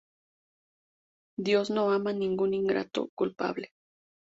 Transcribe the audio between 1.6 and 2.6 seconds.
no ama a ningún